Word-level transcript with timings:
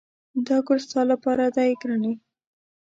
دا 0.47 0.57
ګل 0.67 0.79
ستا 0.85 1.01
لپاره 1.11 1.43
دی 1.55 1.71
ګرانې! 1.81 2.13